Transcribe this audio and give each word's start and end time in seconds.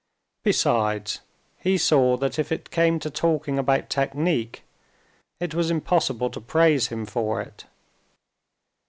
Besides, 0.41 1.19
he 1.59 1.77
saw 1.77 2.17
that 2.17 2.39
if 2.39 2.51
it 2.51 2.71
came 2.71 2.97
to 3.01 3.11
talking 3.11 3.59
about 3.59 3.87
technique, 3.91 4.63
it 5.39 5.53
was 5.53 5.69
impossible 5.69 6.31
to 6.31 6.41
praise 6.41 6.87
him 6.87 7.05
for 7.05 7.39
it. 7.39 7.65